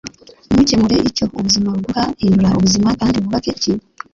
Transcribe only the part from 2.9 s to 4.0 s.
kandi wubake ikintu.”